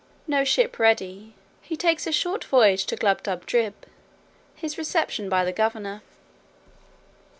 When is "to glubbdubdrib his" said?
2.87-4.75